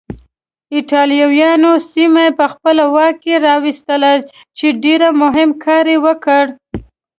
[0.75, 4.11] ایټالویانو سیمه یې په خپل واک کې راوستله
[4.57, 6.43] چې ډېر مهم کار یې وکړ.